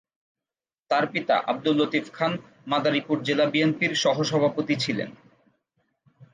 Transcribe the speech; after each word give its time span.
তার 0.91 1.05
পিতা 1.11 1.35
আবদুল 1.47 1.75
লতিফ 1.79 2.05
খান 2.13 2.31
মাদারীপুর 2.67 3.17
জেলা 3.23 3.45
বিএনপির 3.45 3.93
সহসভাপতি 3.95 4.75
ছিলেন। 4.75 5.09